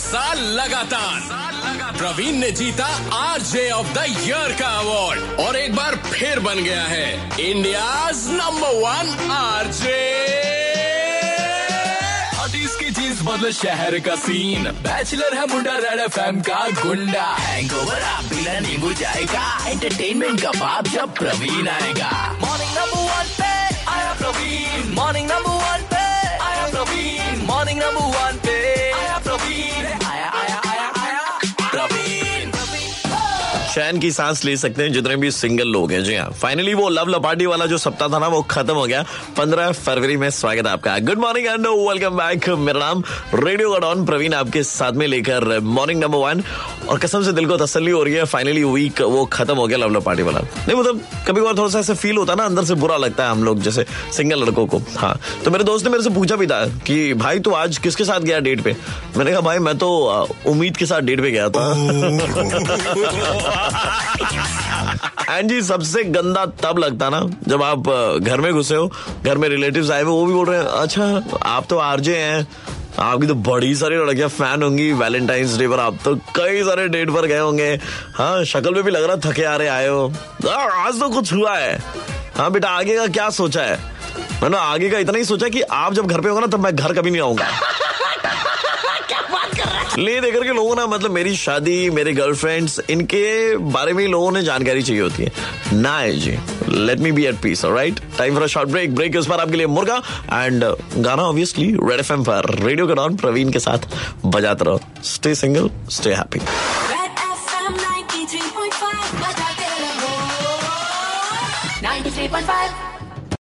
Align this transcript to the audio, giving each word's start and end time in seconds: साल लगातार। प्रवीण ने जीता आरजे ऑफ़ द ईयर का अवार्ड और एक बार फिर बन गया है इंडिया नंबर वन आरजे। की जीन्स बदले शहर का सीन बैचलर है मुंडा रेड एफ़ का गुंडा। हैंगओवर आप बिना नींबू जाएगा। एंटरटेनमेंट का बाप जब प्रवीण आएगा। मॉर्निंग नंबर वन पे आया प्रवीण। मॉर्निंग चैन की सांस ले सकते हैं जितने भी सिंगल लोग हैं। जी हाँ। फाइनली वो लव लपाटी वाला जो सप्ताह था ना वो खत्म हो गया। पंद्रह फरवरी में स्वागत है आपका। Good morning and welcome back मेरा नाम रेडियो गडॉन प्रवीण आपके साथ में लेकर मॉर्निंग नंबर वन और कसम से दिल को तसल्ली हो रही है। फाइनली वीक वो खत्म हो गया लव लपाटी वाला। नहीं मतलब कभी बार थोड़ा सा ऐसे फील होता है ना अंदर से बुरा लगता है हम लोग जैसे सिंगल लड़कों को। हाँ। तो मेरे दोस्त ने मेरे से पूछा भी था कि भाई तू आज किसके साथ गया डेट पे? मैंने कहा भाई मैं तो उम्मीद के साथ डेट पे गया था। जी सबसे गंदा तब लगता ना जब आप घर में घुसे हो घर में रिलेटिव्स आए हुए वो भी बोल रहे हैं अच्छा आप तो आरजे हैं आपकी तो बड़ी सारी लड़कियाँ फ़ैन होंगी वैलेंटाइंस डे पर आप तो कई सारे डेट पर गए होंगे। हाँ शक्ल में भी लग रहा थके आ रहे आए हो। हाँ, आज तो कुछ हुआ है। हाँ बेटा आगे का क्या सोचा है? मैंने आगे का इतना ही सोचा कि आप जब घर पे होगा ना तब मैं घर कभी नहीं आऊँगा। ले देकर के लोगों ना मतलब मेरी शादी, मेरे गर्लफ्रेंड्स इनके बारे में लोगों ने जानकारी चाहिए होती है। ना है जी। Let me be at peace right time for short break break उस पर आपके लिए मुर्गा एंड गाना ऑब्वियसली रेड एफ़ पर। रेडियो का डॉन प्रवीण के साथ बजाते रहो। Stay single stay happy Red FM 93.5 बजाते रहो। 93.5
साल 0.00 0.38
लगातार। 0.38 1.96
प्रवीण 1.98 2.36
ने 2.36 2.50
जीता 2.50 2.86
आरजे 3.14 3.70
ऑफ़ 3.70 3.86
द 3.86 4.04
ईयर 4.08 4.56
का 4.60 4.68
अवार्ड 4.78 5.40
और 5.40 5.56
एक 5.56 5.74
बार 5.76 5.96
फिर 6.06 6.40
बन 6.40 6.62
गया 6.64 6.84
है 6.84 7.08
इंडिया 7.40 8.10
नंबर 8.10 8.74
वन 8.80 9.30
आरजे। 9.30 9.98
की 12.80 12.90
जीन्स 12.90 13.20
बदले 13.22 13.52
शहर 13.52 13.98
का 13.98 14.14
सीन 14.16 14.64
बैचलर 14.84 15.34
है 15.34 15.46
मुंडा 15.46 15.72
रेड 15.72 16.00
एफ़ 16.00 16.18
का 16.48 16.60
गुंडा। 16.82 17.24
हैंगओवर 17.40 18.02
आप 18.02 18.24
बिना 18.24 18.58
नींबू 18.60 18.92
जाएगा। 18.92 19.44
एंटरटेनमेंट 19.66 20.40
का 20.40 20.50
बाप 20.50 20.86
जब 20.86 21.14
प्रवीण 21.14 21.68
आएगा। 21.68 22.10
मॉर्निंग 22.40 22.70
नंबर 22.70 23.02
वन 23.10 23.28
पे 23.38 23.52
आया 23.90 24.12
प्रवीण। 24.12 24.94
मॉर्निंग 24.94 25.30
चैन 33.70 33.98
की 33.98 34.10
सांस 34.12 34.44
ले 34.44 34.56
सकते 34.56 34.82
हैं 34.82 34.92
जितने 34.92 35.16
भी 35.16 35.30
सिंगल 35.30 35.68
लोग 35.68 35.92
हैं। 35.92 36.02
जी 36.04 36.14
हाँ। 36.14 36.30
फाइनली 36.30 36.72
वो 36.74 36.88
लव 36.88 37.08
लपाटी 37.08 37.46
वाला 37.46 37.66
जो 37.66 37.76
सप्ताह 37.78 38.08
था 38.08 38.18
ना 38.18 38.28
वो 38.28 38.40
खत्म 38.42 38.74
हो 38.74 38.84
गया। 38.86 39.02
पंद्रह 39.36 39.70
फरवरी 39.72 40.16
में 40.16 40.28
स्वागत 40.30 40.66
है 40.66 40.72
आपका। 40.72 40.98
Good 40.98 41.18
morning 41.18 41.46
and 41.46 41.66
welcome 41.66 42.16
back 42.16 42.48
मेरा 42.48 42.80
नाम 42.80 43.02
रेडियो 43.34 43.70
गडॉन 43.70 44.04
प्रवीण 44.06 44.34
आपके 44.34 44.62
साथ 44.62 44.92
में 44.92 45.06
लेकर 45.06 45.60
मॉर्निंग 45.60 46.00
नंबर 46.00 46.18
वन 46.18 46.42
और 46.88 46.98
कसम 46.98 47.22
से 47.22 47.32
दिल 47.32 47.46
को 47.46 47.56
तसल्ली 47.56 47.90
हो 47.90 48.02
रही 48.02 48.14
है। 48.14 48.24
फाइनली 48.24 48.64
वीक 48.64 49.00
वो 49.00 49.24
खत्म 49.26 49.56
हो 49.56 49.66
गया 49.66 49.78
लव 49.78 49.96
लपाटी 49.96 50.22
वाला। 50.22 50.40
नहीं 50.40 50.76
मतलब 50.76 51.00
कभी 51.28 51.40
बार 51.40 51.56
थोड़ा 51.58 51.68
सा 51.68 51.78
ऐसे 51.78 51.94
फील 51.94 52.16
होता 52.16 52.32
है 52.32 52.38
ना 52.38 52.44
अंदर 52.44 52.64
से 52.64 52.74
बुरा 52.74 52.96
लगता 52.96 53.24
है 53.24 53.30
हम 53.30 53.44
लोग 53.44 53.60
जैसे 53.60 53.86
सिंगल 54.16 54.44
लड़कों 54.44 54.66
को। 54.66 54.82
हाँ। 54.96 55.18
तो 55.44 55.50
मेरे 55.50 55.64
दोस्त 55.64 55.84
ने 55.84 55.90
मेरे 55.90 56.04
से 56.04 56.10
पूछा 56.10 56.36
भी 56.36 56.46
था 56.46 56.64
कि 56.86 57.14
भाई 57.14 57.38
तू 57.38 57.50
आज 57.52 57.78
किसके 57.78 58.04
साथ 58.04 58.20
गया 58.20 58.40
डेट 58.40 58.60
पे? 58.60 58.76
मैंने 59.16 59.30
कहा 59.30 59.40
भाई 59.40 59.58
मैं 59.58 59.78
तो 59.78 59.90
उम्मीद 60.46 60.76
के 60.76 60.86
साथ 60.86 61.00
डेट 61.00 61.20
पे 61.20 61.30
गया 61.30 61.48
था। 61.48 61.68
जी 65.42 65.60
सबसे 65.62 66.02
गंदा 66.04 66.44
तब 66.62 66.78
लगता 66.78 67.08
ना 67.10 67.20
जब 67.48 67.62
आप 67.62 67.88
घर 68.22 68.40
में 68.40 68.52
घुसे 68.52 68.74
हो 68.74 68.90
घर 69.24 69.38
में 69.38 69.48
रिलेटिव्स 69.48 69.90
आए 69.90 70.02
हुए 70.02 70.12
वो 70.12 70.26
भी 70.26 70.32
बोल 70.32 70.46
रहे 70.46 70.58
हैं 70.58 70.66
अच्छा 70.66 71.38
आप 71.50 71.66
तो 71.70 71.78
आरजे 71.78 72.16
हैं 72.16 72.46
आपकी 72.98 73.26
तो 73.26 73.34
बड़ी 73.34 73.74
सारी 73.74 73.96
लड़कियाँ 73.96 74.28
फ़ैन 74.28 74.62
होंगी 74.62 74.92
वैलेंटाइंस 74.92 75.56
डे 75.58 75.68
पर 75.68 75.80
आप 75.80 75.98
तो 76.04 76.14
कई 76.36 76.62
सारे 76.64 76.86
डेट 76.88 77.10
पर 77.10 77.26
गए 77.26 77.38
होंगे। 77.38 77.68
हाँ 78.14 78.44
शक्ल 78.44 78.74
में 78.74 78.82
भी 78.84 78.90
लग 78.90 79.04
रहा 79.04 79.16
थके 79.30 79.44
आ 79.44 79.54
रहे 79.56 79.68
आए 79.68 79.86
हो। 79.88 80.06
हाँ, 80.46 80.86
आज 80.86 81.00
तो 81.00 81.08
कुछ 81.08 81.32
हुआ 81.32 81.56
है। 81.58 81.78
हाँ 82.36 82.50
बेटा 82.52 82.68
आगे 82.70 82.96
का 82.96 83.06
क्या 83.06 83.28
सोचा 83.30 83.62
है? 83.62 83.78
मैंने 84.42 84.56
आगे 84.56 84.90
का 84.90 84.98
इतना 84.98 85.18
ही 85.18 85.24
सोचा 85.24 85.48
कि 85.48 85.60
आप 85.62 85.94
जब 85.94 86.06
घर 86.06 86.20
पे 86.20 86.28
होगा 86.28 86.40
ना 86.40 86.46
तब 86.46 86.60
मैं 86.60 86.74
घर 86.76 86.92
कभी 86.94 87.10
नहीं 87.10 87.22
आऊँगा। 87.22 87.46
ले 89.98 90.20
देकर 90.20 90.44
के 90.44 90.52
लोगों 90.52 90.76
ना 90.76 90.86
मतलब 90.86 91.10
मेरी 91.10 91.36
शादी, 91.36 91.90
मेरे 91.90 92.12
गर्लफ्रेंड्स 92.12 92.80
इनके 92.90 93.56
बारे 93.56 93.92
में 93.92 94.08
लोगों 94.08 94.32
ने 94.32 94.42
जानकारी 94.42 94.82
चाहिए 94.82 95.02
होती 95.02 95.22
है। 95.22 95.32
ना 95.72 95.98
है 95.98 96.12
जी। 96.12 96.38
Let 96.68 96.98
me 96.98 97.12
be 97.12 97.24
at 97.24 97.34
peace 97.34 97.64
right 97.64 98.00
time 98.18 98.38
for 98.38 98.48
short 98.48 98.68
break 98.68 98.94
break 98.94 99.16
उस 99.16 99.26
पर 99.26 99.40
आपके 99.40 99.56
लिए 99.56 99.66
मुर्गा 99.66 100.02
एंड 100.32 100.64
गाना 100.96 101.22
ऑब्वियसली 101.22 101.66
रेड 101.66 102.00
एफ़ 102.00 102.12
पर। 102.12 102.54
रेडियो 102.54 102.86
का 102.86 102.94
डॉन 102.94 103.16
प्रवीण 103.16 103.52
के 103.52 103.58
साथ 103.58 103.78
बजाते 104.26 104.64
रहो। 104.64 104.80
Stay 105.04 105.34
single 105.34 105.70
stay 105.90 106.14
happy 106.14 106.38
Red 106.38 107.18
FM 107.34 107.74
93.5 107.80 109.14
बजाते 109.14 109.66
रहो। 109.80 110.14
93.5 111.82 112.89